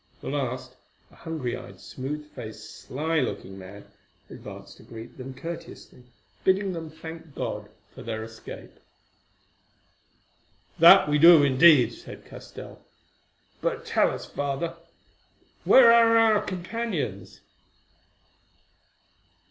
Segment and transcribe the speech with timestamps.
[0.19, 0.75] The last,
[1.11, 3.85] a hungry eyed, smooth faced, sly looking man,
[4.31, 6.01] advanced to greet them courteously,
[6.43, 8.71] bidding them thank God for their escape.
[10.79, 12.83] "That we do indeed," said Castell;
[13.61, 14.75] "but tell us, Father,
[15.65, 17.39] where are our companions?"